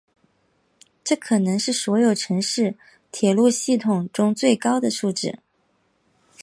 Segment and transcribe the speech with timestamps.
[1.03, 2.75] 这可能是所有城市
[3.11, 5.37] 铁路系统中的最高数字。